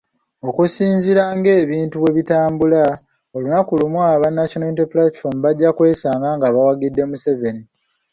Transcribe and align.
Okusinziira 0.49 1.23
ng’ebintu 1.37 1.95
bwe 1.99 2.11
bitambula 2.17 2.83
olunaku 3.35 3.71
lumu 3.79 3.99
aba 4.11 4.27
National 4.37 4.69
Unity 4.71 4.85
Platform 4.93 5.37
bajja 5.43 5.69
kwesanga 5.77 6.29
nga 6.37 6.47
bawagidde 6.55 7.01
Museveni. 7.09 7.63